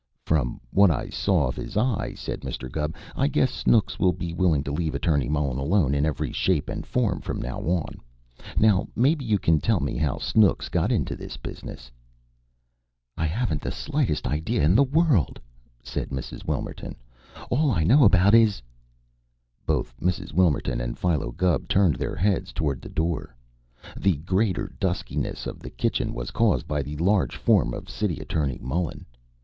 [0.25, 2.71] "From what I saw of his eye," said Mr.
[2.71, 6.69] Gubb, "I guess Snooks will be willing to leave Attorney Mullen alone in every shape
[6.69, 7.99] and form from now on.
[8.57, 11.91] Now, maybe you can tell me how Snooks got into this business."
[13.15, 15.39] "I haven't the slightest idea in the world!"
[15.83, 16.45] said Mrs.
[16.47, 16.95] Wilmerton.
[17.51, 18.59] "All I know about it is"
[19.67, 20.33] Both Mrs.
[20.33, 23.35] Wilmerton and Philo Gubb turned their heads toward the door.
[23.95, 28.57] The greater duskiness of the kitchen was caused by the large form of City Attorney
[28.59, 29.05] Mullen.